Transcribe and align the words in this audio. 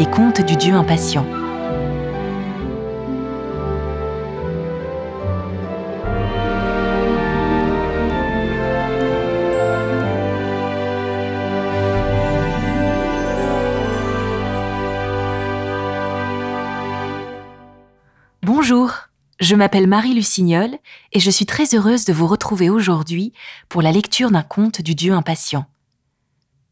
Les 0.00 0.06
contes 0.06 0.40
du 0.40 0.56
Dieu 0.56 0.72
impatient. 0.72 1.26
Bonjour, 18.42 18.90
je 19.38 19.54
m'appelle 19.54 19.86
Marie 19.86 20.14
Lucignol 20.14 20.70
et 21.12 21.20
je 21.20 21.30
suis 21.30 21.44
très 21.44 21.74
heureuse 21.74 22.06
de 22.06 22.14
vous 22.14 22.26
retrouver 22.26 22.70
aujourd'hui 22.70 23.34
pour 23.68 23.82
la 23.82 23.92
lecture 23.92 24.30
d'un 24.30 24.42
conte 24.42 24.80
du 24.80 24.94
Dieu 24.94 25.12
impatient. 25.12 25.66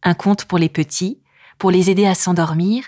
Un 0.03 0.15
conte 0.15 0.45
pour 0.45 0.59
les 0.59 0.69
petits, 0.69 1.21
pour 1.59 1.71
les 1.71 1.91
aider 1.91 2.06
à 2.06 2.15
s'endormir 2.15 2.84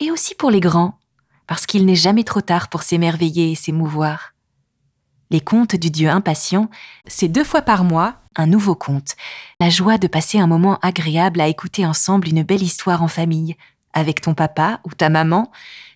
et 0.00 0.10
aussi 0.10 0.34
pour 0.34 0.50
les 0.50 0.60
grands, 0.60 0.98
parce 1.46 1.66
qu'il 1.66 1.86
n'est 1.86 1.94
jamais 1.94 2.24
trop 2.24 2.40
tard 2.40 2.68
pour 2.68 2.82
s'émerveiller 2.82 3.52
et 3.52 3.54
s'émouvoir. 3.54 4.32
Les 5.30 5.40
contes 5.40 5.76
du 5.76 5.90
Dieu 5.90 6.08
impatient, 6.08 6.70
c'est 7.06 7.28
deux 7.28 7.44
fois 7.44 7.62
par 7.62 7.84
mois 7.84 8.20
un 8.36 8.46
nouveau 8.46 8.74
conte, 8.74 9.16
la 9.60 9.70
joie 9.70 9.98
de 9.98 10.06
passer 10.06 10.38
un 10.38 10.46
moment 10.46 10.78
agréable 10.82 11.40
à 11.40 11.48
écouter 11.48 11.86
ensemble 11.86 12.28
une 12.28 12.42
belle 12.42 12.62
histoire 12.62 13.02
en 13.02 13.08
famille, 13.08 13.56
avec 13.92 14.20
ton 14.20 14.34
papa 14.34 14.80
ou 14.84 14.90
ta 14.90 15.08
maman, 15.08 15.50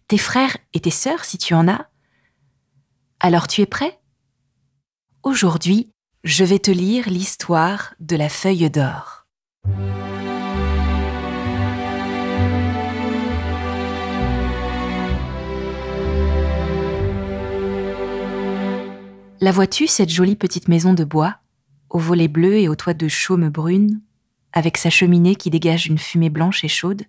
tes 0.09 0.19
frères 0.19 0.57
et 0.73 0.81
tes 0.81 0.91
sœurs 0.91 1.25
si 1.25 1.39
tu 1.39 1.55
en 1.55 1.69
as. 1.69 1.87
Alors 3.21 3.47
tu 3.47 3.61
es 3.61 3.67
prêt? 3.67 4.01
Aujourd'hui, 5.23 5.93
je 6.25 6.45
vais 6.45 6.59
te 6.59 6.71
lire 6.71 7.09
l'histoire 7.09 7.95
de 8.01 8.17
la 8.17 8.31
feuille 8.31 8.71
d'or. 8.71 9.27
La 19.43 19.53
vois-tu, 19.53 19.87
cette 19.87 20.11
jolie 20.11 20.37
petite 20.37 20.69
maison 20.69 20.93
de 20.93 21.03
bois, 21.03 21.37
aux 21.89 21.99
volets 21.99 22.29
bleus 22.29 22.59
et 22.59 22.69
au 22.69 22.75
toit 22.75 22.93
de 22.93 23.09
chaume 23.09 23.49
brune, 23.49 24.03
avec 24.53 24.77
sa 24.77 24.91
cheminée 24.91 25.35
qui 25.35 25.49
dégage 25.49 25.87
une 25.87 25.97
fumée 25.97 26.29
blanche 26.29 26.63
et 26.63 26.69
chaude? 26.69 27.05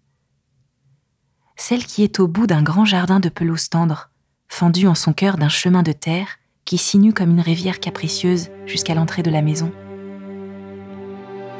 Celle 1.57 1.85
qui 1.85 2.03
est 2.03 2.21
au 2.21 2.29
bout 2.29 2.47
d'un 2.47 2.63
grand 2.63 2.85
jardin 2.85 3.19
de 3.19 3.27
pelouse 3.27 3.67
tendre, 3.67 4.11
fendu 4.47 4.87
en 4.87 4.95
son 4.95 5.11
cœur 5.11 5.37
d'un 5.37 5.49
chemin 5.49 5.83
de 5.83 5.91
terre 5.91 6.37
qui 6.63 6.77
sinue 6.77 7.13
comme 7.13 7.31
une 7.31 7.41
rivière 7.41 7.81
capricieuse 7.81 8.47
jusqu'à 8.65 8.95
l'entrée 8.95 9.23
de 9.23 9.31
la 9.31 9.41
maison. 9.41 9.73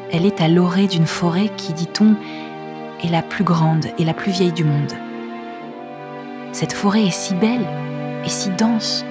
Elle 0.09 0.25
est 0.25 0.39
à 0.39 0.47
l'orée 0.47 0.87
d'une 0.87 1.05
forêt 1.05 1.51
qui, 1.57 1.73
dit-on, 1.73 2.15
est 3.03 3.11
la 3.11 3.23
plus 3.23 3.43
grande 3.43 3.87
et 3.97 4.05
la 4.05 4.13
plus 4.13 4.31
vieille 4.31 4.53
du 4.53 4.63
monde. 4.63 4.93
Cette 6.53 6.71
forêt 6.71 7.03
est 7.03 7.11
si 7.11 7.35
belle 7.35 7.67
et 8.23 8.29
si 8.29 8.49
dense 8.51 9.03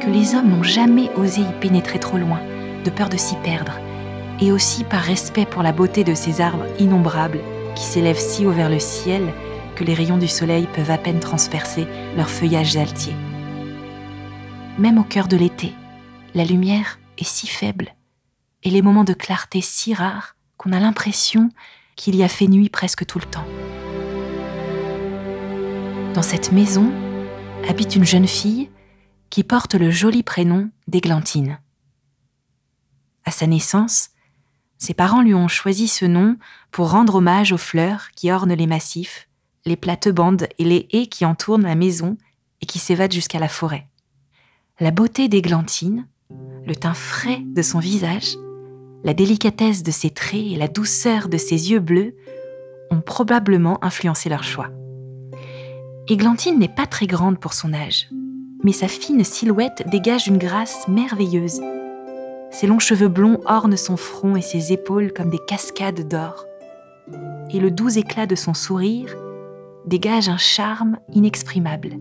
que 0.00 0.10
les 0.10 0.34
hommes 0.34 0.48
n'ont 0.48 0.62
jamais 0.62 1.10
osé 1.16 1.42
y 1.42 1.60
pénétrer 1.60 1.98
trop 1.98 2.16
loin, 2.16 2.40
de 2.84 2.90
peur 2.90 3.08
de 3.08 3.16
s'y 3.16 3.36
perdre, 3.36 3.78
et 4.40 4.50
aussi 4.50 4.84
par 4.84 5.02
respect 5.02 5.46
pour 5.46 5.62
la 5.62 5.72
beauté 5.72 6.02
de 6.02 6.14
ces 6.14 6.40
arbres 6.40 6.66
innombrables 6.78 7.40
qui 7.76 7.84
s'élèvent 7.84 8.18
si 8.18 8.46
haut 8.46 8.52
vers 8.52 8.70
le 8.70 8.78
ciel 8.78 9.32
que 9.76 9.84
les 9.84 9.94
rayons 9.94 10.18
du 10.18 10.28
soleil 10.28 10.66
peuvent 10.74 10.90
à 10.90 10.98
peine 10.98 11.20
transpercer 11.20 11.86
leurs 12.16 12.30
feuillages 12.30 12.76
altiers. 12.76 13.14
Même 14.78 14.98
au 14.98 15.04
cœur 15.04 15.28
de 15.28 15.36
l'été, 15.36 15.74
la 16.34 16.44
lumière 16.44 16.98
est 17.18 17.24
si 17.24 17.46
faible 17.46 17.94
et 18.62 18.70
les 18.70 18.82
moments 18.82 19.04
de 19.04 19.12
clarté 19.12 19.60
si 19.60 19.94
rares 19.94 20.36
qu'on 20.56 20.72
a 20.72 20.80
l'impression 20.80 21.50
qu'il 21.96 22.16
y 22.16 22.22
a 22.22 22.28
fait 22.28 22.46
nuit 22.46 22.70
presque 22.70 23.04
tout 23.06 23.18
le 23.18 23.24
temps. 23.24 23.46
Dans 26.14 26.22
cette 26.22 26.52
maison 26.52 26.90
habite 27.68 27.96
une 27.96 28.04
jeune 28.04 28.26
fille 28.26 28.70
qui 29.30 29.44
porte 29.44 29.74
le 29.74 29.90
joli 29.90 30.22
prénom 30.22 30.70
d'Églantine. 30.88 31.58
À 33.24 33.30
sa 33.30 33.46
naissance, 33.46 34.10
ses 34.76 34.94
parents 34.94 35.22
lui 35.22 35.34
ont 35.34 35.48
choisi 35.48 35.88
ce 35.88 36.04
nom 36.04 36.36
pour 36.70 36.90
rendre 36.90 37.16
hommage 37.16 37.52
aux 37.52 37.58
fleurs 37.58 38.10
qui 38.16 38.32
ornent 38.32 38.54
les 38.54 38.66
massifs, 38.66 39.28
les 39.66 39.76
plates-bandes 39.76 40.48
et 40.58 40.64
les 40.64 40.88
haies 40.92 41.06
qui 41.06 41.24
entourent 41.24 41.58
la 41.58 41.74
maison 41.74 42.16
et 42.60 42.66
qui 42.66 42.78
s'évadent 42.78 43.12
jusqu'à 43.12 43.38
la 43.38 43.48
forêt. 43.48 43.86
La 44.80 44.90
beauté 44.90 45.28
d'Églantine, 45.28 46.06
le 46.66 46.74
teint 46.74 46.94
frais 46.94 47.42
de 47.44 47.62
son 47.62 47.78
visage, 47.78 48.36
la 49.04 49.14
délicatesse 49.14 49.82
de 49.82 49.90
ses 49.90 50.10
traits 50.10 50.46
et 50.46 50.56
la 50.56 50.68
douceur 50.68 51.28
de 51.28 51.36
ses 51.36 51.70
yeux 51.70 51.80
bleus 51.80 52.14
ont 52.90 53.00
probablement 53.00 53.82
influencé 53.84 54.28
leur 54.28 54.42
choix. 54.42 54.70
Églantine 56.08 56.58
n'est 56.58 56.68
pas 56.68 56.86
très 56.86 57.06
grande 57.06 57.38
pour 57.38 57.52
son 57.52 57.72
âge, 57.72 58.08
mais 58.62 58.72
sa 58.72 58.88
fine 58.88 59.24
silhouette 59.24 59.84
dégage 59.88 60.26
une 60.26 60.38
grâce 60.38 60.86
merveilleuse. 60.88 61.60
Ses 62.50 62.66
longs 62.66 62.78
cheveux 62.78 63.08
blonds 63.08 63.40
ornent 63.46 63.76
son 63.76 63.96
front 63.96 64.36
et 64.36 64.42
ses 64.42 64.72
épaules 64.72 65.12
comme 65.12 65.30
des 65.30 65.38
cascades 65.46 66.08
d'or. 66.08 66.44
Et 67.52 67.60
le 67.60 67.70
doux 67.70 67.96
éclat 67.96 68.26
de 68.26 68.34
son 68.34 68.54
sourire 68.54 69.16
dégage 69.86 70.28
un 70.28 70.36
charme 70.36 70.98
inexprimable. 71.12 71.98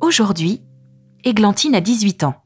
Aujourd'hui, 0.00 0.62
Églantine 1.24 1.74
a 1.74 1.80
18 1.80 2.24
ans. 2.24 2.42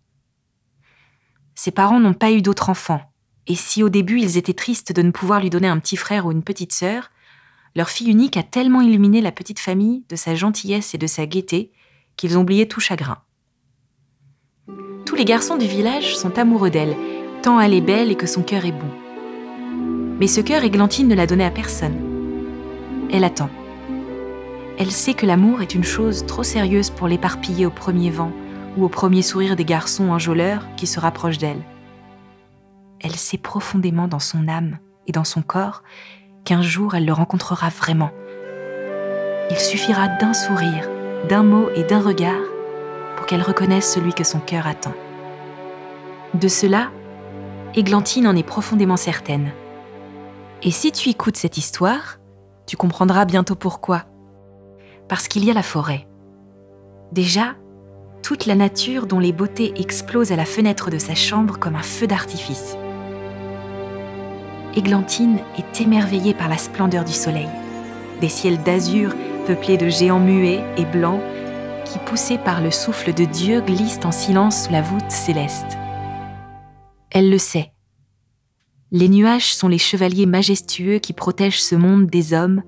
Ses 1.55 1.71
parents 1.71 2.01
n'ont 2.01 2.15
pas 2.15 2.33
eu 2.33 2.43
d'autre 2.43 2.71
enfant, 2.71 3.01
et 3.47 3.55
si 3.55 3.83
au 3.83 3.89
début 3.89 4.21
ils 4.21 4.37
étaient 4.37 4.53
tristes 4.53 4.93
de 4.93 5.03
ne 5.03 5.13
pouvoir 5.13 5.41
lui 5.41 5.51
donner 5.51 5.69
un 5.69 5.79
petit 5.79 5.97
frère 5.97 6.27
ou 6.27 6.33
une 6.33 6.43
petite 6.43 6.73
sœur, 6.73 7.11
leur 7.77 7.89
fille 7.89 8.11
unique 8.11 8.37
a 8.37 8.43
tellement 8.43 8.81
illuminé 8.81 9.21
la 9.21 9.33
petite 9.33 9.61
famille 9.61 10.05
de 10.09 10.17
sa 10.17 10.35
gentillesse 10.35 10.95
et 10.95 10.99
de 10.99 11.07
sa 11.07 11.27
gaieté 11.27 11.73
qu'ils 12.17 12.39
ont 12.39 12.43
oublié 12.43 12.69
tout 12.69 12.81
chagrin. 12.81 13.19
Tous 15.07 15.17
les 15.17 15.25
garçons 15.25 15.57
du 15.57 15.67
village 15.67 16.17
sont 16.17 16.39
amoureux 16.39 16.71
d'elle, 16.71 16.97
tant 17.43 17.61
elle 17.61 17.75
est 17.75 17.81
belle 17.81 18.11
et 18.11 18.17
que 18.17 18.27
son 18.27 18.43
cœur 18.43 18.65
est 18.65 18.73
bon. 18.73 18.91
Mais 20.19 20.27
ce 20.27 20.41
cœur, 20.41 20.65
Églantine 20.65 21.09
ne 21.09 21.15
l'a 21.15 21.27
donné 21.27 21.45
à 21.45 21.51
personne. 21.51 21.99
Elle 23.13 23.25
attend. 23.25 23.51
Elle 24.79 24.91
sait 24.91 25.15
que 25.15 25.27
l'amour 25.27 25.63
est 25.63 25.75
une 25.75 25.85
chose 25.85 26.27
trop 26.27 26.43
sérieuse 26.43 26.91
pour 26.91 27.07
l'éparpiller 27.07 27.67
au 27.67 27.71
premier 27.71 28.11
vent 28.11 28.33
ou 28.77 28.85
au 28.85 28.89
premier 28.89 29.23
sourire 29.23 29.57
des 29.57 29.65
garçons 29.65 30.11
enjôleurs 30.11 30.67
qui 30.77 30.87
se 30.87 30.99
rapprochent 30.99 31.39
d'elle. 31.39 31.63
Elle 33.01 33.15
sait 33.15 33.39
profondément 33.39 34.09
dans 34.09 34.19
son 34.19 34.49
âme 34.49 34.79
et 35.07 35.13
dans 35.13 35.25
son 35.25 35.43
corps 35.43 35.83
qu'un 36.45 36.63
jour 36.63 36.95
elle 36.95 37.07
le 37.07 37.13
rencontrera 37.13 37.69
vraiment. 37.69 38.11
Il 39.51 39.59
suffira 39.59 40.09
d'un 40.09 40.33
sourire, 40.33 40.89
d'un 41.29 41.43
mot 41.43 41.69
et 41.75 41.85
d'un 41.85 42.01
regard 42.01 42.43
pour 43.17 43.27
qu'elle 43.27 43.43
reconnaisse 43.43 43.93
celui 43.93 44.13
que 44.13 44.25
son 44.25 44.41
cœur 44.41 44.67
attend. 44.67 44.95
De 46.35 46.49
cela, 46.49 46.91
Églantine 47.75 48.27
en 48.27 48.37
est 48.37 48.43
profondément 48.43 48.97
certaine. 48.97 49.53
Et 50.63 50.71
si 50.71 50.93
tu 50.93 51.09
écoutes 51.09 51.37
cette 51.37 51.57
histoire, 51.57 52.19
tu 52.67 52.77
comprendras 52.77 53.25
bientôt 53.25 53.55
pourquoi. 53.55 54.05
Parce 55.09 55.29
qu'il 55.29 55.45
y 55.45 55.51
a 55.51 55.55
la 55.55 55.63
forêt. 55.63 56.07
Déjà, 57.13 57.55
toute 58.23 58.47
la 58.47 58.55
nature 58.55 59.07
dont 59.07 59.19
les 59.19 59.33
beautés 59.33 59.75
explosent 59.77 60.33
à 60.33 60.37
la 60.37 60.47
fenêtre 60.47 60.91
de 60.91 60.99
sa 60.99 61.15
chambre 61.15 61.59
comme 61.59 61.77
un 61.77 61.83
feu 61.83 62.07
d'artifice. 62.07 62.77
Églantine 64.75 65.39
est 65.59 65.81
émerveillée 65.81 66.35
par 66.35 66.49
la 66.49 66.59
splendeur 66.59 67.05
du 67.05 67.13
soleil, 67.13 67.49
des 68.21 68.29
ciels 68.29 68.63
d'azur 68.63 69.15
peuplés 69.45 69.77
de 69.77 69.89
géants 69.89 70.21
muets 70.21 70.63
et 70.77 70.85
blancs 70.85 71.21
qui, 71.85 71.99
poussés 71.99 72.39
par 72.39 72.61
le 72.61 72.71
souffle 72.71 73.13
de 73.13 73.25
Dieu, 73.25 73.61
glissent 73.61 74.05
en 74.05 74.13
silence 74.13 74.65
sous 74.65 74.73
la 74.73 74.83
voûte 74.83 75.11
céleste. 75.11 75.77
Elle 77.11 77.31
le 77.31 77.39
sait. 77.39 77.73
Les 78.91 79.09
nuages 79.09 79.55
sont 79.55 79.69
les 79.69 79.79
chevaliers 79.79 80.27
majestueux 80.27 80.99
qui 80.99 81.13
protègent 81.13 81.63
ce 81.63 81.75
monde 81.75 82.07
des 82.07 82.33
hommes, 82.33 82.63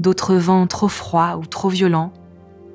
d'autres 0.00 0.34
vents 0.34 0.66
trop 0.66 0.88
froids 0.88 1.36
ou 1.36 1.46
trop 1.46 1.68
violents, 1.68 2.12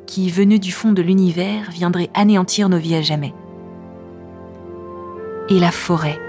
qui, 0.06 0.30
venus 0.30 0.60
du 0.60 0.72
fond 0.72 0.92
de 0.92 1.02
l'univers, 1.02 1.70
viendraient 1.72 2.10
anéantir 2.14 2.70
nos 2.70 2.78
vies 2.78 2.96
à 2.96 3.02
jamais. 3.02 3.34
Et 5.50 5.60
la 5.60 5.72
forêt. 5.72 6.20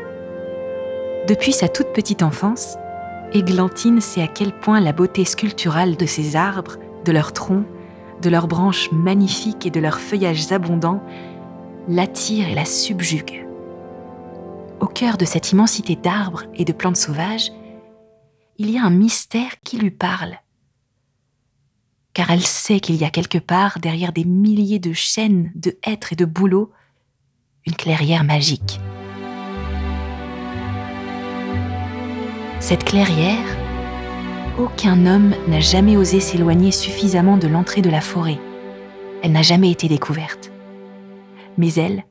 Depuis 1.29 1.53
sa 1.53 1.69
toute 1.69 1.93
petite 1.93 2.23
enfance, 2.23 2.77
Églantine 3.33 4.00
sait 4.00 4.23
à 4.23 4.27
quel 4.27 4.53
point 4.53 4.81
la 4.81 4.93
beauté 4.93 5.25
sculpturale 5.25 5.97
de 5.97 6.06
ces 6.06 6.35
arbres 6.37 6.77
de 7.05 7.12
leurs 7.12 7.32
troncs, 7.32 7.67
de 8.23 8.31
leurs 8.31 8.49
branches 8.49 8.91
magnifiques 8.93 9.67
et 9.67 9.70
de 9.70 9.81
leurs 9.81 10.00
feuillages 10.00 10.52
abondants, 10.52 11.02
l'attire 11.88 12.49
et 12.49 12.55
la 12.55 12.64
subjugue. 12.64 13.47
Au 14.81 14.87
cœur 14.87 15.17
de 15.17 15.25
cette 15.25 15.52
immensité 15.52 15.97
d'arbres 15.97 16.44
et 16.55 16.64
de 16.64 16.73
plantes 16.73 16.97
sauvages, 16.97 17.52
il 18.58 18.70
y 18.70 18.79
a 18.79 18.85
un 18.85 18.91
mystère 18.91 19.61
qui 19.64 19.79
lui 19.79 19.91
parle. 19.91 20.37
Car 22.12 22.31
elle 22.31 22.44
sait 22.44 22.81
qu'il 22.81 22.97
y 22.97 23.05
a 23.05 23.11
quelque 23.11 23.38
part, 23.38 23.79
derrière 23.79 24.12
des 24.12 24.25
milliers 24.25 24.79
de 24.79 24.93
chaînes, 24.93 25.52
de 25.55 25.79
hêtres 25.85 26.12
et 26.12 26.17
de 26.17 26.25
bouleaux, 26.25 26.70
une 27.67 27.75
clairière 27.75 28.25
magique. 28.25 28.81
Cette 32.58 32.85
clairière, 32.85 33.70
Aucun 34.58 35.06
homme 35.06 35.35
n'a 35.49 35.61
jamais 35.61 35.97
osé 35.97 36.20
s'éloigner 36.20 36.73
suffisamment 36.73 37.37
de 37.37 37.47
l'entrée 37.47 37.82
de 37.82 37.91
la 37.91 38.00
forêt. 38.00 38.38
Elle 39.23 39.32
n'a 39.32 39.43
jamais 39.43 39.70
été 39.70 39.88
découverte. 39.88 40.50
Mais 41.56 41.73
elle, 41.75 42.05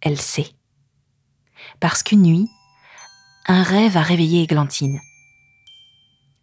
elle 0.00 0.20
sait. 0.20 0.48
Parce 1.80 2.02
qu'une 2.02 2.22
nuit, 2.22 2.48
un 3.46 3.62
rêve 3.62 3.96
a 3.96 4.02
réveillé 4.02 4.42
Églantine. 4.42 5.00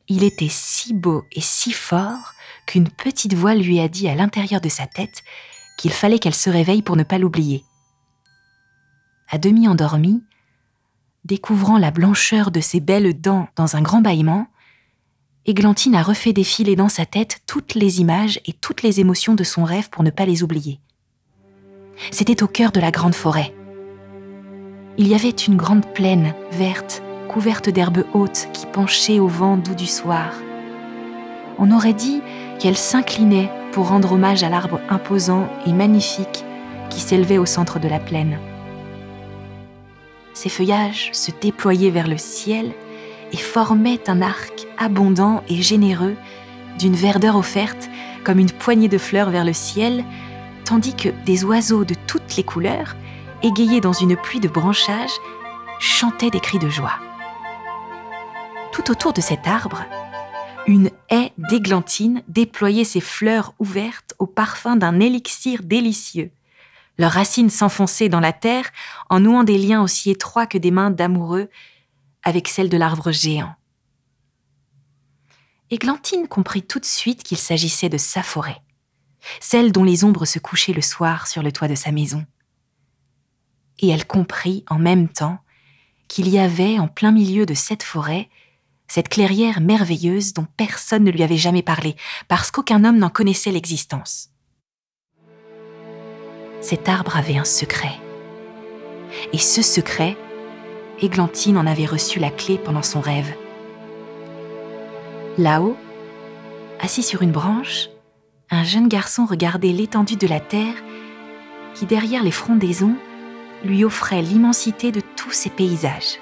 Il 0.07 0.23
était 0.23 0.49
si 0.49 0.93
beau 0.93 1.23
et 1.31 1.41
si 1.41 1.71
fort 1.71 2.33
qu'une 2.65 2.89
petite 2.89 3.33
voix 3.33 3.53
lui 3.53 3.79
a 3.79 3.87
dit 3.87 4.07
à 4.07 4.15
l'intérieur 4.15 4.61
de 4.61 4.69
sa 4.69 4.87
tête 4.87 5.23
qu'il 5.77 5.91
fallait 5.91 6.19
qu'elle 6.19 6.35
se 6.35 6.49
réveille 6.49 6.81
pour 6.81 6.95
ne 6.95 7.03
pas 7.03 7.17
l'oublier. 7.17 7.63
À 9.29 9.37
demi 9.37 9.67
endormie, 9.67 10.23
découvrant 11.25 11.77
la 11.77 11.91
blancheur 11.91 12.51
de 12.51 12.59
ses 12.59 12.79
belles 12.79 13.19
dents 13.19 13.47
dans 13.55 13.75
un 13.75 13.81
grand 13.81 14.01
bâillement, 14.01 14.47
Églantine 15.47 15.95
a 15.95 16.03
refait 16.03 16.33
défiler 16.33 16.75
dans 16.75 16.89
sa 16.89 17.05
tête 17.05 17.39
toutes 17.47 17.73
les 17.73 17.99
images 17.99 18.39
et 18.45 18.53
toutes 18.53 18.83
les 18.83 18.99
émotions 18.99 19.33
de 19.33 19.43
son 19.43 19.63
rêve 19.63 19.89
pour 19.89 20.03
ne 20.03 20.11
pas 20.11 20.25
les 20.25 20.43
oublier. 20.43 20.79
C'était 22.11 22.43
au 22.43 22.47
cœur 22.47 22.71
de 22.71 22.79
la 22.79 22.91
grande 22.91 23.15
forêt. 23.15 23.53
Il 24.99 25.07
y 25.07 25.15
avait 25.15 25.29
une 25.29 25.57
grande 25.57 25.85
plaine 25.93 26.35
verte, 26.51 27.01
couverte 27.27 27.69
d'herbes 27.69 28.05
hautes 28.13 28.49
qui 28.53 28.67
penchaient 28.67 29.19
au 29.19 29.27
vent 29.27 29.57
doux 29.57 29.73
du 29.73 29.87
soir. 29.87 30.31
On 31.57 31.71
aurait 31.71 31.93
dit 31.93 32.21
qu'elle 32.59 32.77
s'inclinait 32.77 33.49
pour 33.71 33.87
rendre 33.87 34.11
hommage 34.11 34.43
à 34.43 34.49
l'arbre 34.49 34.79
imposant 34.89 35.49
et 35.65 35.73
magnifique 35.73 36.45
qui 36.91 36.99
s'élevait 36.99 37.39
au 37.39 37.47
centre 37.47 37.79
de 37.79 37.87
la 37.87 37.99
plaine. 37.99 38.37
Ses 40.33 40.49
feuillages 40.49 41.09
se 41.13 41.31
déployaient 41.41 41.89
vers 41.89 42.07
le 42.07 42.17
ciel 42.17 42.73
et 43.31 43.37
formaient 43.37 44.09
un 44.09 44.21
arc 44.21 44.67
abondant 44.77 45.43
et 45.47 45.61
généreux 45.61 46.15
d'une 46.79 46.95
verdeur 46.95 47.35
offerte 47.35 47.89
comme 48.23 48.39
une 48.39 48.51
poignée 48.51 48.87
de 48.87 48.97
fleurs 48.97 49.29
vers 49.29 49.45
le 49.45 49.53
ciel, 49.53 50.03
tandis 50.65 50.95
que 50.95 51.09
des 51.25 51.43
oiseaux 51.43 51.85
de 51.85 51.95
toutes 52.07 52.35
les 52.37 52.43
couleurs, 52.43 52.95
égayés 53.43 53.81
dans 53.81 53.93
une 53.93 54.15
pluie 54.15 54.39
de 54.39 54.47
branchages, 54.47 55.17
chantaient 55.79 56.29
des 56.29 56.39
cris 56.39 56.59
de 56.59 56.69
joie. 56.69 56.99
Tout 58.71 58.91
autour 58.91 59.13
de 59.13 59.21
cet 59.21 59.47
arbre, 59.47 59.83
une 60.67 60.91
haie 61.09 61.33
d'églantines 61.37 62.23
déployait 62.27 62.83
ses 62.83 63.01
fleurs 63.01 63.53
ouvertes 63.59 64.13
au 64.19 64.27
parfum 64.27 64.75
d'un 64.75 64.99
élixir 64.99 65.61
délicieux. 65.63 66.31
Leurs 66.97 67.11
racines 67.11 67.49
s'enfonçaient 67.49 68.09
dans 68.09 68.19
la 68.19 68.33
terre 68.33 68.69
en 69.09 69.19
nouant 69.19 69.43
des 69.43 69.57
liens 69.57 69.81
aussi 69.81 70.11
étroits 70.11 70.45
que 70.45 70.57
des 70.57 70.71
mains 70.71 70.91
d'amoureux 70.91 71.49
avec 72.23 72.47
celles 72.47 72.69
de 72.69 72.77
l'arbre 72.77 73.11
géant. 73.11 73.55
Églantine 75.69 76.27
comprit 76.27 76.63
tout 76.63 76.79
de 76.79 76.85
suite 76.85 77.23
qu'il 77.23 77.37
s'agissait 77.37 77.89
de 77.89 77.97
sa 77.97 78.23
forêt, 78.23 78.61
celle 79.39 79.71
dont 79.71 79.83
les 79.83 80.03
ombres 80.03 80.25
se 80.25 80.39
couchaient 80.39 80.73
le 80.73 80.81
soir 80.81 81.27
sur 81.27 81.43
le 81.43 81.51
toit 81.51 81.67
de 81.67 81.75
sa 81.75 81.91
maison. 81.91 82.25
Et 83.79 83.89
elle 83.89 84.05
comprit 84.05 84.65
en 84.69 84.77
même 84.77 85.07
temps 85.07 85.39
qu'il 86.07 86.27
y 86.27 86.37
avait 86.37 86.77
en 86.77 86.87
plein 86.87 87.11
milieu 87.11 87.45
de 87.45 87.53
cette 87.53 87.83
forêt 87.83 88.29
cette 88.91 89.07
clairière 89.07 89.61
merveilleuse 89.61 90.33
dont 90.33 90.45
personne 90.57 91.05
ne 91.05 91.11
lui 91.11 91.23
avait 91.23 91.37
jamais 91.37 91.61
parlé, 91.61 91.95
parce 92.27 92.51
qu'aucun 92.51 92.83
homme 92.83 92.97
n'en 92.97 93.09
connaissait 93.09 93.51
l'existence. 93.51 94.31
Cet 96.59 96.89
arbre 96.89 97.15
avait 97.15 97.37
un 97.37 97.45
secret. 97.45 97.97
Et 99.31 99.37
ce 99.37 99.61
secret, 99.61 100.17
Églantine 101.01 101.57
en 101.57 101.67
avait 101.67 101.85
reçu 101.85 102.19
la 102.19 102.29
clé 102.29 102.57
pendant 102.57 102.83
son 102.83 103.01
rêve. 103.01 103.33
Là-haut, 105.37 105.77
assis 106.79 107.03
sur 107.03 107.21
une 107.21 107.31
branche, 107.31 107.89
un 108.49 108.63
jeune 108.63 108.87
garçon 108.87 109.25
regardait 109.25 109.71
l'étendue 109.71 110.17
de 110.17 110.27
la 110.27 110.39
terre 110.39 110.75
qui, 111.73 111.85
derrière 111.85 112.23
les 112.23 112.31
frondaisons, 112.31 112.95
lui 113.63 113.83
offrait 113.83 114.21
l'immensité 114.21 114.91
de 114.91 115.01
tous 115.15 115.31
ces 115.31 115.49
paysages 115.49 116.17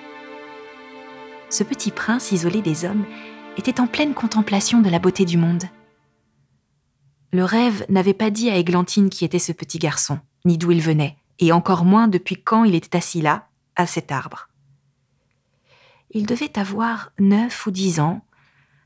ce 1.50 1.64
petit 1.64 1.92
prince 1.92 2.32
isolé 2.32 2.62
des 2.62 2.86
hommes 2.86 3.06
était 3.58 3.82
en 3.82 3.88
pleine 3.88 4.14
contemplation 4.14 4.82
de 4.82 4.90
la 4.90 5.00
beauté 5.00 5.25
du 5.25 5.38
monde. 5.38 5.64
Le 7.32 7.44
rêve 7.44 7.86
n'avait 7.90 8.14
pas 8.14 8.30
dit 8.30 8.50
à 8.50 8.56
Églantine 8.56 9.10
qui 9.10 9.25
était 9.25 9.40
ce 9.40 9.52
petit 9.52 9.80
garçon, 9.80 10.20
ni 10.46 10.58
d'où 10.58 10.72
il 10.72 10.82
venait, 10.82 11.18
et 11.40 11.52
encore 11.52 11.86
moins 11.86 12.08
depuis 12.08 12.42
quand 12.42 12.64
il 12.64 12.75
était 12.75 12.98
assis 12.98 13.22
là, 13.22 13.48
à 13.75 13.86
cet 13.86 14.12
arbre. 14.12 14.49
Il 16.12 16.26
devait 16.26 16.58
avoir 16.58 17.12
neuf 17.20 17.68
ou 17.68 17.72
dix 17.72 18.00
ans, 18.00 18.26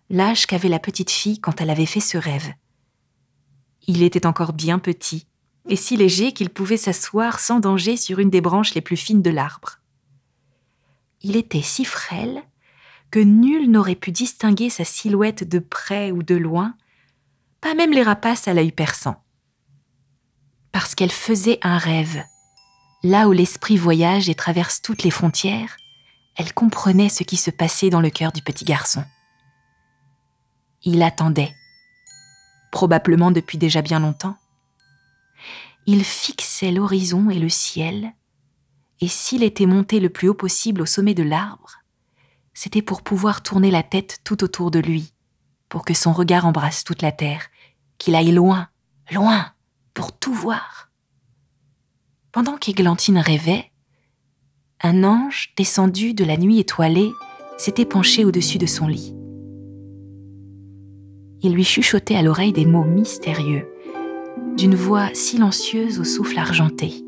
l'âge 0.10 0.46
qu'avait 0.46 0.70
la 0.70 0.80
petite 0.80 1.12
fille 1.12 1.40
quand 1.40 1.62
elle 1.62 1.70
avait 1.70 1.86
fait 1.86 2.00
ce 2.00 2.18
rêve. 2.18 2.54
Il 3.88 4.04
était 4.04 4.26
encore 4.26 4.54
bien 4.54 4.80
petit, 4.80 5.28
et 5.70 5.76
si 5.76 5.96
léger 5.96 6.34
qu'il 6.34 6.50
pouvait 6.50 6.78
s'asseoir 6.78 7.40
sans 7.40 7.60
danger 7.60 7.96
sur 7.96 8.20
une 8.20 8.30
des 8.30 8.42
branches 8.42 8.74
les 8.74 8.82
plus 8.82 8.98
fines 8.98 9.22
de 9.22 9.30
l'arbre. 9.30 9.80
Il 11.22 11.38
était 11.38 11.62
si 11.62 11.86
frêle 11.86 12.44
que 13.10 13.20
nul 13.20 13.70
n'aurait 13.70 13.96
pu 13.96 14.12
distinguer 14.12 14.70
sa 14.70 14.84
silhouette 14.84 15.48
de 15.48 15.60
près 15.60 16.12
ou 16.12 16.24
de 16.24 16.36
loin, 16.36 16.76
pas 17.62 17.76
même 17.76 17.92
les 17.92 18.04
rapaces 18.04 18.48
à 18.48 18.54
l'œil 18.54 18.72
perçant. 18.72 19.24
Parce 20.72 20.96
qu'elle 20.96 21.12
faisait 21.12 21.60
un 21.62 21.78
rêve. 21.78 22.24
Là 23.04 23.30
où 23.30 23.32
l'esprit 23.32 23.78
voyage 23.78 24.30
et 24.30 24.36
traverse 24.36 24.82
toutes 24.82 25.04
les 25.04 25.12
frontières, 25.12 25.78
elle 26.36 26.54
comprenait 26.54 27.10
ce 27.10 27.24
qui 27.24 27.38
se 27.38 27.52
passait 27.52 27.90
dans 27.90 28.02
le 28.02 28.10
cœur 28.10 28.32
du 28.32 28.42
petit 28.42 28.66
garçon. 28.66 29.04
Il 30.84 31.02
attendait, 31.02 31.54
probablement 32.72 33.32
depuis 33.32 33.58
déjà 33.58 33.82
bien 33.82 34.00
longtemps. 34.00 34.38
Il 35.86 36.04
fixait 36.04 36.72
l'horizon 36.72 37.30
et 37.30 37.40
le 37.40 37.50
ciel, 37.50 38.14
et 39.00 39.08
s'il 39.08 39.44
était 39.44 39.66
monté 39.66 40.00
le 40.00 40.10
plus 40.10 40.30
haut 40.30 40.34
possible 40.34 40.82
au 40.82 40.86
sommet 40.86 41.14
de 41.14 41.24
l'arbre, 41.24 41.80
c'était 42.54 42.82
pour 42.82 43.02
pouvoir 43.02 43.44
tourner 43.44 43.72
la 43.72 43.84
tête 43.84 44.20
tout 44.24 44.44
autour 44.44 44.72
de 44.72 44.80
lui, 44.80 45.14
pour 45.70 45.84
que 45.84 45.94
son 45.94 46.14
regard 46.14 46.46
embrasse 46.46 46.84
toute 46.84 47.02
la 47.02 47.12
terre, 47.12 47.48
qu'il 47.98 48.16
aille 48.16 48.32
loin, 48.32 48.70
loin, 49.12 49.52
pour 49.94 50.18
tout 50.18 50.34
voir. 50.34 50.90
Pendant 52.32 52.58
qu'Églantine 52.58 53.18
rêvait, 53.18 53.73
un 54.84 55.06
ange 55.06 55.54
descendu 55.56 56.14
de 56.14 56.26
la 56.26 56.36
nuit 56.36 56.60
étoilée 56.60 57.14
s'était 57.58 57.86
penché 57.86 58.26
au-dessus 58.26 58.58
de 58.58 58.66
son 58.66 58.88
lit. 58.88 59.16
Il 61.42 61.54
lui 61.54 61.64
chuchotait 61.64 62.16
à 62.16 62.22
l'oreille 62.22 62.52
des 62.52 62.66
mots 62.66 62.84
mystérieux, 62.84 63.66
d'une 64.58 64.76
voix 64.76 65.14
silencieuse 65.14 66.00
au 66.00 66.04
souffle 66.04 66.38
argenté. 66.38 67.04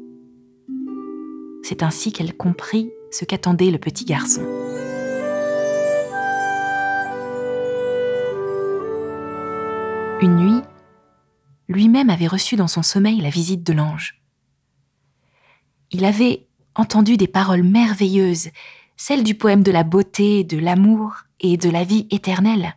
C'est 1.63 1.83
ainsi 1.83 2.13
qu'elle 2.13 2.35
comprit 2.35 2.91
ce 3.11 3.25
qu'attendait 3.25 3.71
le 3.71 3.77
petit 3.77 4.05
garçon. 4.05 4.43
Une 10.21 10.37
nuit, 10.37 10.61
lui-même 11.67 12.09
avait 12.09 12.27
reçu 12.27 12.55
dans 12.55 12.67
son 12.67 12.83
sommeil 12.83 13.19
la 13.19 13.29
visite 13.29 13.63
de 13.63 13.73
l'ange. 13.73 14.21
Il 15.91 16.05
avait 16.05 16.47
entendu 16.75 17.17
des 17.17 17.27
paroles 17.27 17.63
merveilleuses, 17.63 18.49
celles 18.97 19.23
du 19.23 19.35
poème 19.35 19.63
de 19.63 19.71
la 19.71 19.83
beauté, 19.83 20.43
de 20.43 20.57
l'amour 20.57 21.15
et 21.39 21.57
de 21.57 21.69
la 21.69 21.83
vie 21.83 22.07
éternelle. 22.11 22.75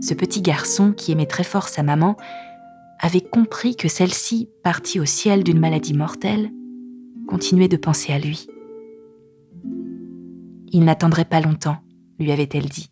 Ce 0.00 0.14
petit 0.14 0.42
garçon, 0.42 0.92
qui 0.92 1.12
aimait 1.12 1.26
très 1.26 1.44
fort 1.44 1.68
sa 1.68 1.82
maman, 1.82 2.16
avait 3.00 3.20
compris 3.20 3.76
que 3.76 3.88
celle-ci, 3.88 4.48
partie 4.62 5.00
au 5.00 5.04
ciel 5.04 5.44
d'une 5.44 5.60
maladie 5.60 5.94
mortelle, 5.94 6.50
continuait 7.28 7.68
de 7.68 7.76
penser 7.76 8.12
à 8.12 8.18
lui. 8.18 8.46
Il 10.70 10.84
n'attendrait 10.84 11.24
pas 11.24 11.40
longtemps, 11.40 11.78
lui 12.18 12.32
avait-elle 12.32 12.68
dit 12.68 12.90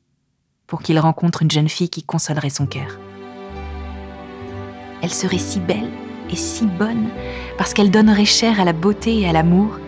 pour 0.66 0.83
qu'il 0.83 0.99
rencontre 0.99 1.42
une 1.42 1.50
jeune 1.50 1.68
fille 1.68 1.88
qui 1.88 2.02
consolerait 2.02 2.50
son 2.50 2.66
cœur. 2.66 2.99
Elle 5.02 5.12
serait 5.12 5.38
si 5.38 5.61
belle 5.61 5.90
et 6.30 6.37
si 6.37 6.66
bonne 6.66 7.09
parce 7.56 7.72
qu'elle 7.72 7.90
donnerait 7.90 8.26
chair 8.26 8.60
à 8.60 8.64
la 8.64 8.72
beauté 8.72 9.20
et 9.20 9.28
à 9.28 9.32
l'amour 9.32 9.78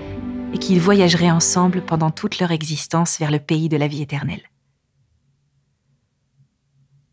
et 0.54 0.58
qu'ils 0.58 0.80
voyageraient 0.80 1.30
ensemble 1.30 1.82
pendant 1.82 2.10
toute 2.10 2.38
leur 2.38 2.50
existence 2.50 3.18
vers 3.18 3.30
le 3.30 3.38
pays 3.38 3.68
de 3.68 3.76
la 3.76 3.88
vie 3.88 4.02
éternelle. 4.02 4.42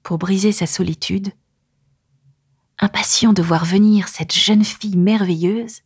Pour 0.03 0.17
briser 0.17 0.51
sa 0.51 0.67
solitude, 0.67 1.31
impatient 2.79 3.33
de 3.33 3.41
voir 3.41 3.65
venir 3.65 4.07
cette 4.07 4.33
jeune 4.33 4.63
fille 4.63 4.97
merveilleuse, 4.97 5.81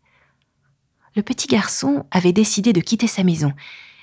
le 1.15 1.23
petit 1.23 1.47
garçon 1.47 2.05
avait 2.11 2.33
décidé 2.33 2.71
de 2.71 2.81
quitter 2.81 3.07
sa 3.07 3.23
maison, 3.23 3.53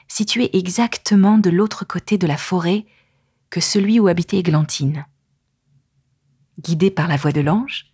située 0.09 0.57
exactement 0.57 1.39
de 1.39 1.51
l'autre 1.51 1.85
côté 1.85 2.19
de 2.19 2.27
la 2.27 2.37
forêt 2.37 2.87
que 3.51 3.61
celui 3.61 4.01
où 4.01 4.09
habitait 4.09 4.39
Églantine. 4.39 5.07
Guidé 6.59 6.91
par 6.91 7.07
la 7.07 7.17
voix 7.17 7.33
de 7.33 7.41
l'ange, 7.41 7.93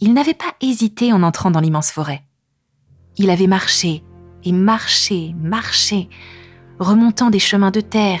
il 0.00 0.12
n'avait 0.12 0.34
pas 0.34 0.54
hésité 0.60 1.12
en 1.12 1.22
entrant 1.22 1.50
dans 1.50 1.60
l'immense 1.60 1.90
forêt. 1.90 2.22
Il 3.16 3.30
avait 3.30 3.46
marché 3.46 4.02
et 4.44 4.52
marché, 4.52 5.34
marché, 5.40 6.08
remontant 6.78 7.30
des 7.30 7.38
chemins 7.38 7.70
de 7.70 7.80
terre, 7.80 8.20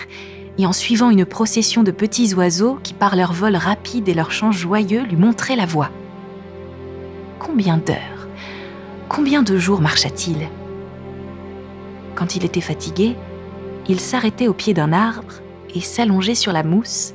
et 0.56 0.66
en 0.66 0.72
suivant 0.72 1.10
une 1.10 1.26
procession 1.26 1.82
de 1.82 1.90
petits 1.90 2.32
oiseaux 2.34 2.78
qui, 2.82 2.94
par 2.94 3.16
leur 3.16 3.32
vol 3.32 3.56
rapide 3.56 4.08
et 4.08 4.14
leur 4.14 4.30
chant 4.30 4.52
joyeux, 4.52 5.02
lui 5.02 5.16
montraient 5.16 5.56
la 5.56 5.66
voie. 5.66 5.90
Combien 7.40 7.76
d'heures, 7.76 8.28
combien 9.08 9.42
de 9.42 9.58
jours 9.58 9.80
marcha-t-il? 9.80 10.48
Quand 12.14 12.36
il 12.36 12.44
était 12.44 12.60
fatigué, 12.60 13.16
il 13.88 13.98
s'arrêtait 13.98 14.46
au 14.46 14.54
pied 14.54 14.74
d'un 14.74 14.92
arbre 14.92 15.34
et 15.74 15.80
s'allongeait 15.80 16.36
sur 16.36 16.52
la 16.52 16.62
mousse. 16.62 17.14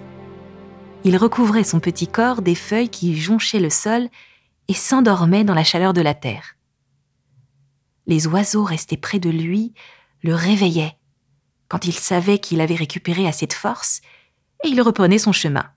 Il 1.06 1.16
recouvrait 1.16 1.64
son 1.64 1.80
petit 1.80 2.08
corps 2.08 2.42
des 2.42 2.56
feuilles 2.56 2.90
qui 2.90 3.16
jonchaient 3.16 3.62
le 3.62 3.70
sol 3.70 4.10
et 4.70 4.74
s'endormait 4.74 5.44
dans 5.44 5.56
la 5.56 5.64
chaleur 5.66 5.94
de 5.94 6.02
la 6.02 6.14
terre. 6.14 6.56
Les 8.06 8.28
oiseaux 8.28 8.64
restés 8.64 8.98
près 8.98 9.20
de 9.20 9.30
lui 9.30 9.74
le 10.22 10.36
réveillaient 10.36 10.98
quand 11.68 11.86
il 11.86 11.94
savait 11.94 12.40
qu'il 12.40 12.62
avait 12.62 12.76
récupéré 12.76 13.28
assez 13.28 13.46
de 13.46 13.54
force, 13.54 14.02
et 14.64 14.70
il 14.70 14.82
reprenait 14.82 15.20
son 15.20 15.32
chemin. 15.32 15.72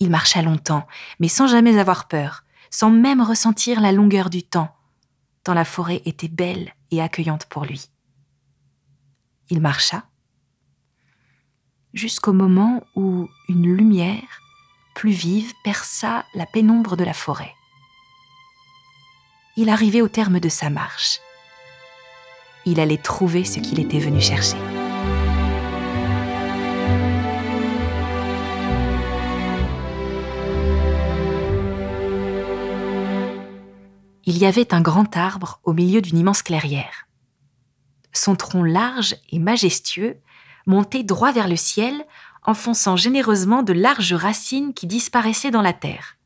Il 0.00 0.10
marcha 0.10 0.42
longtemps, 0.42 0.86
mais 1.18 1.28
sans 1.28 1.46
jamais 1.46 1.78
avoir 1.78 2.08
peur, 2.08 2.44
sans 2.70 2.90
même 2.90 3.22
ressentir 3.22 3.80
la 3.80 3.92
longueur 3.92 4.28
du 4.28 4.42
temps, 4.42 4.74
tant 5.44 5.54
la 5.54 5.64
forêt 5.64 6.02
était 6.04 6.28
belle 6.28 6.74
et 6.90 7.00
accueillante 7.00 7.46
pour 7.46 7.64
lui. 7.64 7.86
Il 9.48 9.60
marcha 9.60 10.04
jusqu'au 11.94 12.32
moment 12.32 12.82
où 12.96 13.28
une 13.48 13.74
lumière 13.74 14.43
plus 14.94 15.10
vive 15.10 15.54
perça 15.62 16.24
la 16.34 16.46
pénombre 16.46 16.96
de 16.96 17.04
la 17.04 17.14
forêt. 17.14 17.54
Il 19.56 19.68
arrivait 19.68 20.00
au 20.00 20.08
terme 20.08 20.40
de 20.40 20.48
sa 20.48 20.70
marche 20.70 21.20
il 22.66 22.80
allait 22.80 22.98
trouver 22.98 23.44
ce 23.44 23.60
qu'il 23.60 23.80
était 23.80 23.98
venu 23.98 24.20
chercher. 24.20 24.56
Il 34.26 34.38
y 34.38 34.46
avait 34.46 34.72
un 34.72 34.80
grand 34.80 35.16
arbre 35.16 35.60
au 35.64 35.74
milieu 35.74 36.00
d'une 36.00 36.18
immense 36.18 36.42
clairière. 36.42 37.06
Son 38.12 38.36
tronc 38.36 38.62
large 38.62 39.16
et 39.30 39.38
majestueux 39.38 40.16
montait 40.66 41.02
droit 41.02 41.32
vers 41.32 41.48
le 41.48 41.56
ciel, 41.56 42.06
enfonçant 42.44 42.96
généreusement 42.96 43.62
de 43.62 43.72
larges 43.72 44.14
racines 44.14 44.74
qui 44.74 44.86
disparaissaient 44.86 45.50
dans 45.50 45.62
la 45.62 45.72
terre. 45.72 46.18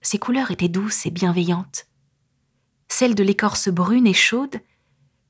Ses 0.00 0.18
couleurs 0.18 0.50
étaient 0.50 0.68
douces 0.68 1.06
et 1.06 1.10
bienveillantes 1.10 1.86
celle 2.92 3.14
de 3.14 3.24
l'écorce 3.24 3.70
brune 3.70 4.06
et 4.06 4.12
chaude, 4.12 4.60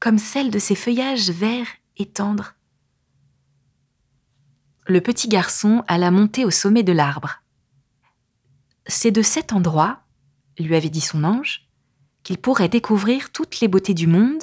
comme 0.00 0.19
celle 0.19 0.50
de 0.50 0.59
ses 0.59 0.75
feuillages 0.75 1.31
verts 1.31 1.69
et 1.97 2.07
tendres. 2.07 2.55
Le 4.87 5.00
petit 5.00 5.29
garçon 5.29 5.85
alla 5.87 6.11
monter 6.11 6.45
au 6.45 6.50
sommet 6.50 6.83
de 6.83 6.93
l'arbre. 6.93 7.41
C'est 8.87 9.12
de 9.12 9.23
cet 9.23 9.52
endroit, 9.52 10.00
lui 10.59 10.75
avait 10.75 10.91
dit 10.91 11.00
son 11.00 11.23
ange, 11.23 11.69
qu'il 12.25 12.38
pourrait 12.38 12.69
découvrir 12.69 13.31
toutes 13.31 13.61
les 13.61 13.69
beautés 13.69 13.95
du 13.95 14.09
monde 14.09 14.43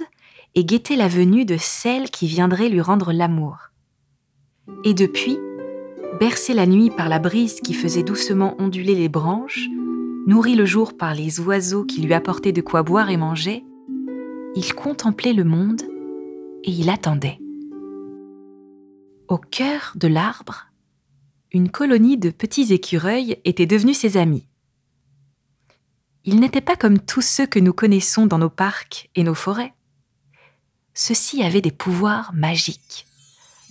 et 0.55 0.63
guetter 0.63 0.95
la 0.95 1.09
venue 1.09 1.43
de 1.43 1.57
celle 1.57 2.09
qui 2.09 2.25
viendrait 2.25 2.69
lui 2.69 2.81
rendre 2.81 3.11
l'amour. 3.11 3.68
Et 4.83 4.93
depuis, 4.93 5.37
bercé 6.19 6.53
la 6.53 6.65
nuit 6.65 6.89
par 6.89 7.09
la 7.09 7.19
brise 7.19 7.59
qui 7.61 7.73
faisait 7.73 8.03
doucement 8.03 8.55
onduler 8.59 8.95
les 8.95 9.09
branches, 9.09 9.67
nourri 10.27 10.55
le 10.55 10.65
jour 10.65 10.97
par 10.97 11.13
les 11.13 11.39
oiseaux 11.39 11.85
qui 11.85 12.01
lui 12.01 12.13
apportaient 12.13 12.51
de 12.51 12.61
quoi 12.61 12.83
boire 12.83 13.09
et 13.09 13.17
manger, 13.17 13.63
il 14.55 14.73
contemplait 14.73 15.33
le 15.33 15.43
monde 15.43 15.81
et 16.63 16.71
il 16.71 16.89
attendait. 16.89 17.39
Au 19.27 19.37
cœur 19.37 19.93
de 19.95 20.07
l'arbre, 20.07 20.67
une 21.51 21.69
colonie 21.69 22.17
de 22.17 22.29
petits 22.29 22.73
écureuils 22.73 23.37
était 23.45 23.65
devenue 23.65 23.93
ses 23.93 24.17
amis. 24.17 24.45
Ils 26.25 26.39
n'étaient 26.39 26.61
pas 26.61 26.75
comme 26.75 26.99
tous 26.99 27.21
ceux 27.21 27.45
que 27.45 27.59
nous 27.59 27.73
connaissons 27.73 28.25
dans 28.25 28.37
nos 28.37 28.49
parcs 28.49 29.09
et 29.15 29.23
nos 29.23 29.33
forêts. 29.33 29.73
Ceux-ci 30.93 31.43
avaient 31.43 31.61
des 31.61 31.71
pouvoirs 31.71 32.31
magiques, 32.33 33.07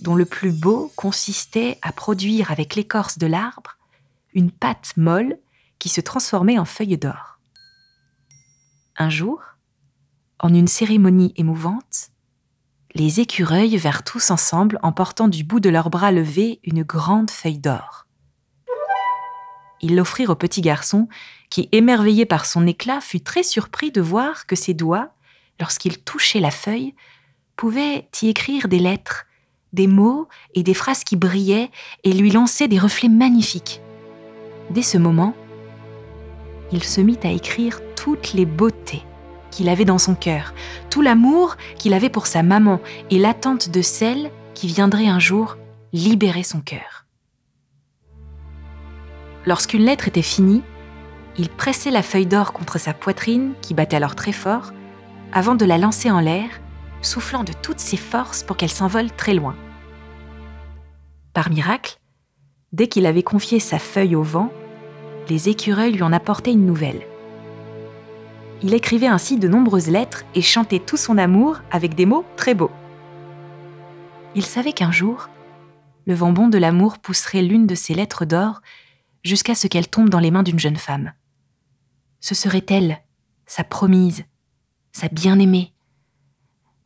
dont 0.01 0.15
le 0.15 0.25
plus 0.25 0.51
beau 0.51 0.91
consistait 0.95 1.77
à 1.81 1.91
produire 1.91 2.51
avec 2.51 2.75
l'écorce 2.75 3.17
de 3.17 3.27
l'arbre 3.27 3.77
une 4.33 4.51
pâte 4.51 4.93
molle 4.97 5.37
qui 5.79 5.89
se 5.89 6.01
transformait 6.01 6.59
en 6.59 6.65
feuilles 6.65 6.97
d'or. 6.97 7.39
Un 8.97 9.09
jour, 9.09 9.41
en 10.39 10.53
une 10.53 10.67
cérémonie 10.67 11.33
émouvante, 11.35 12.09
les 12.95 13.19
écureuils 13.19 13.77
vinrent 13.77 14.03
tous 14.03 14.31
ensemble 14.31 14.79
en 14.81 14.91
portant 14.91 15.27
du 15.27 15.43
bout 15.43 15.59
de 15.59 15.69
leurs 15.69 15.89
bras 15.89 16.11
levés 16.11 16.59
une 16.63 16.83
grande 16.83 17.31
feuille 17.31 17.59
d'or. 17.59 18.07
Ils 19.81 19.95
l'offrirent 19.95 20.31
au 20.31 20.35
petit 20.35 20.61
garçon, 20.61 21.07
qui, 21.49 21.69
émerveillé 21.71 22.25
par 22.25 22.45
son 22.45 22.67
éclat, 22.67 22.99
fut 22.99 23.21
très 23.21 23.43
surpris 23.43 23.91
de 23.91 24.01
voir 24.01 24.45
que 24.45 24.55
ses 24.55 24.73
doigts, 24.73 25.13
lorsqu'il 25.59 26.03
touchait 26.03 26.39
la 26.39 26.51
feuille, 26.51 26.95
pouvaient 27.55 28.09
y 28.21 28.27
écrire 28.27 28.67
des 28.67 28.79
lettres, 28.79 29.25
des 29.73 29.87
mots 29.87 30.27
et 30.55 30.63
des 30.63 30.73
phrases 30.73 31.03
qui 31.03 31.15
brillaient 31.15 31.71
et 32.03 32.13
lui 32.13 32.31
lançaient 32.31 32.67
des 32.67 32.79
reflets 32.79 33.09
magnifiques. 33.09 33.81
Dès 34.69 34.81
ce 34.81 34.97
moment, 34.97 35.33
il 36.71 36.83
se 36.83 37.01
mit 37.01 37.19
à 37.23 37.31
écrire 37.31 37.81
toutes 37.95 38.33
les 38.33 38.45
beautés 38.45 39.03
qu'il 39.51 39.69
avait 39.69 39.85
dans 39.85 39.97
son 39.97 40.15
cœur, 40.15 40.53
tout 40.89 41.01
l'amour 41.01 41.57
qu'il 41.77 41.93
avait 41.93 42.09
pour 42.09 42.27
sa 42.27 42.43
maman 42.43 42.79
et 43.09 43.17
l'attente 43.17 43.69
de 43.69 43.81
celle 43.81 44.31
qui 44.53 44.67
viendrait 44.67 45.07
un 45.07 45.19
jour 45.19 45.57
libérer 45.93 46.43
son 46.43 46.61
cœur. 46.61 47.05
Lorsqu'une 49.45 49.83
lettre 49.83 50.07
était 50.07 50.21
finie, 50.21 50.61
il 51.37 51.49
pressait 51.49 51.91
la 51.91 52.03
feuille 52.03 52.25
d'or 52.25 52.53
contre 52.53 52.77
sa 52.77 52.93
poitrine, 52.93 53.53
qui 53.61 53.73
battait 53.73 53.95
alors 53.95 54.15
très 54.15 54.33
fort, 54.33 54.73
avant 55.31 55.55
de 55.55 55.65
la 55.65 55.77
lancer 55.77 56.11
en 56.11 56.19
l'air, 56.19 56.49
soufflant 57.01 57.43
de 57.43 57.53
toutes 57.53 57.79
ses 57.79 57.97
forces 57.97 58.43
pour 58.43 58.57
qu'elle 58.57 58.71
s'envole 58.71 59.11
très 59.11 59.33
loin. 59.33 59.55
Par 61.33 61.49
miracle, 61.49 61.99
dès 62.73 62.87
qu'il 62.87 63.05
avait 63.05 63.23
confié 63.23 63.59
sa 63.59 63.79
feuille 63.79 64.15
au 64.15 64.23
vent, 64.23 64.51
les 65.29 65.49
écureuils 65.49 65.93
lui 65.93 66.03
en 66.03 66.11
apportaient 66.11 66.51
une 66.51 66.65
nouvelle. 66.65 67.01
Il 68.61 68.73
écrivait 68.73 69.07
ainsi 69.07 69.37
de 69.37 69.47
nombreuses 69.47 69.89
lettres 69.89 70.25
et 70.35 70.41
chantait 70.41 70.79
tout 70.79 70.97
son 70.97 71.17
amour 71.17 71.59
avec 71.71 71.95
des 71.95 72.05
mots 72.05 72.25
très 72.35 72.53
beaux. 72.53 72.71
Il 74.35 74.43
savait 74.43 74.73
qu'un 74.73 74.91
jour, 74.91 75.29
le 76.05 76.13
vent 76.13 76.31
bon 76.31 76.47
de 76.47 76.57
l'amour 76.57 76.97
pousserait 76.97 77.41
l'une 77.41 77.67
de 77.67 77.75
ses 77.75 77.93
lettres 77.93 78.25
d'or 78.25 78.61
jusqu'à 79.23 79.55
ce 79.55 79.67
qu'elle 79.67 79.87
tombe 79.87 80.09
dans 80.09 80.19
les 80.19 80.31
mains 80.31 80.43
d'une 80.43 80.59
jeune 80.59 80.75
femme. 80.75 81.13
Ce 82.19 82.35
serait 82.35 82.65
elle, 82.69 83.01
sa 83.45 83.63
promise, 83.63 84.25
sa 84.91 85.07
bien-aimée, 85.07 85.73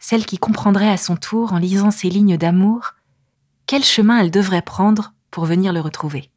celle 0.03 0.25
qui 0.25 0.37
comprendrait 0.37 0.89
à 0.89 0.97
son 0.97 1.15
tour, 1.15 1.53
en 1.53 1.57
lisant 1.57 1.89
ces 1.89 2.09
lignes 2.09 2.35
d'amour, 2.35 2.95
quel 3.67 3.85
chemin 3.85 4.19
elle 4.19 4.31
devrait 4.31 4.61
prendre 4.61 5.13
pour 5.31 5.45
venir 5.45 5.71
le 5.71 5.79
retrouver. 5.79 6.29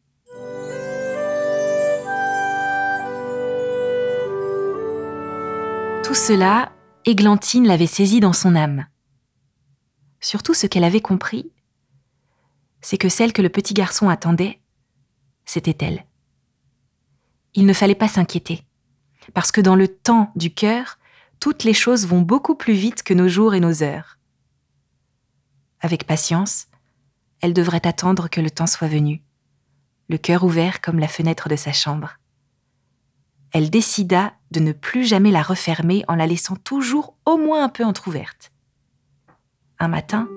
Tout 6.04 6.14
cela, 6.14 6.70
Églantine 7.06 7.66
l'avait 7.66 7.88
saisi 7.88 8.20
dans 8.20 8.32
son 8.32 8.54
âme. 8.54 8.86
Surtout 10.20 10.54
ce 10.54 10.68
qu'elle 10.68 10.84
avait 10.84 11.00
compris, 11.00 11.50
c'est 12.82 12.98
que 12.98 13.08
celle 13.08 13.32
que 13.32 13.42
le 13.42 13.48
petit 13.48 13.74
garçon 13.74 14.08
attendait, 14.08 14.60
c'était 15.44 15.84
elle. 15.84 16.06
Il 17.54 17.66
ne 17.66 17.72
fallait 17.72 17.96
pas 17.96 18.06
s'inquiéter, 18.06 18.64
parce 19.34 19.50
que 19.50 19.60
dans 19.60 19.74
le 19.74 19.88
temps 19.88 20.30
du 20.36 20.54
cœur, 20.54 21.00
toutes 21.40 21.64
les 21.64 21.74
choses 21.74 22.06
vont 22.06 22.22
beaucoup 22.22 22.54
plus 22.54 22.74
vite 22.74 23.02
que 23.02 23.14
nos 23.14 23.28
jours 23.28 23.54
et 23.54 23.60
nos 23.60 23.82
heures. 23.82 24.18
Avec 25.80 26.06
patience, 26.06 26.66
elle 27.40 27.52
devrait 27.52 27.86
attendre 27.86 28.28
que 28.28 28.40
le 28.40 28.50
temps 28.50 28.66
soit 28.66 28.88
venu, 28.88 29.22
le 30.08 30.18
cœur 30.18 30.44
ouvert 30.44 30.80
comme 30.80 30.98
la 30.98 31.08
fenêtre 31.08 31.48
de 31.48 31.56
sa 31.56 31.72
chambre 31.72 32.18
elle 33.56 33.70
décida 33.70 34.34
de 34.50 34.60
ne 34.60 34.72
plus 34.72 35.04
jamais 35.04 35.30
la 35.30 35.40
refermer 35.40 36.04
en 36.08 36.14
la 36.14 36.26
laissant 36.26 36.56
toujours 36.56 37.16
au 37.24 37.38
moins 37.38 37.64
un 37.64 37.70
peu 37.70 37.84
entr'ouverte. 37.84 38.52
Un 39.78 39.88
matin, 39.88 40.28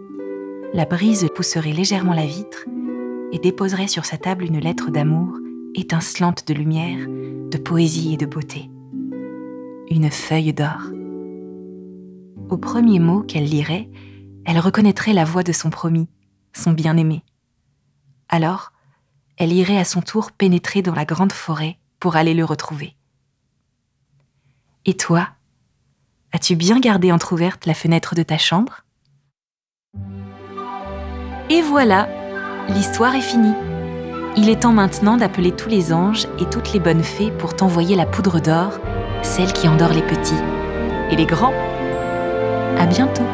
la 0.74 0.86
brise 0.86 1.27
pousserait 1.36 1.74
légèrement 1.74 2.13
la 2.13 2.25
vitre 2.25 2.65
et 3.34 3.39
déposerait 3.39 3.89
sur 3.89 4.06
sa 4.06 4.18
table 4.18 4.46
une 4.46 4.60
lettre 4.60 4.89
d'amour 4.89 5.38
étincelante 5.75 6.48
de 6.48 6.53
lumière, 6.53 7.08
de 7.08 7.58
poésie 7.58 8.13
et 8.13 8.18
de 8.18 8.25
beauté 8.25 8.70
une 9.89 10.12
feuille 10.12 10.53
d'or. 10.53 10.81
Au 12.50 12.58
premier 12.58 13.00
mot 13.00 13.22
qu'elle 13.22 13.46
lirait, 13.46 13.89
elle 14.46 14.60
reconnaîtrait 14.60 15.13
la 15.13 15.25
voix 15.25 15.43
de 15.43 15.51
son 15.51 15.69
promis, 15.69 16.08
son 16.53 16.72
bien-aimé. 16.72 17.24
Alors, 18.29 18.72
elle 19.38 19.51
irait 19.51 19.77
à 19.77 19.86
son 19.86 20.01
tour 20.01 20.31
pénétrer 20.31 20.81
dans 20.81 20.93
la 20.93 21.05
grande 21.05 21.31
forêt 21.31 21.77
pour 22.00 22.15
aller 22.15 22.34
le 22.34 22.46
retrouver. 22.46 22.96
Et 24.86 24.96
toi, 24.96 25.29
as-tu 26.34 26.55
bien 26.55 26.79
gardé 26.79 27.12
entr'ouverte 27.12 27.65
la 27.65 27.74
fenêtre 27.74 28.15
de 28.15 28.24
ta 28.24 28.38
chambre? 28.38 28.86
Et 31.50 31.62
voilà, 31.62 32.08
l'histoire 32.69 33.15
est 33.15 33.22
finie. 33.22 33.55
Il 34.38 34.50
est 34.50 34.62
temps 34.62 34.74
maintenant 34.74 35.17
d'appeler 35.17 35.51
tous 35.51 35.69
les 35.69 35.91
anges 35.91 36.27
et 36.39 36.46
toutes 36.46 36.74
les 36.74 36.79
bonnes 36.79 37.03
fées 37.03 37.31
pour 37.31 37.55
t'envoyer 37.55 37.96
la 37.96 38.05
poudre 38.05 38.39
d'or 38.39 38.79
celle 39.22 39.52
qui 39.54 39.68
endort 39.68 39.94
les 39.94 40.02
petits 40.02 40.42
et 41.12 41.16
les 41.16 41.26
grands. 41.26 41.54
À 42.78 42.86
bientôt! 42.86 43.28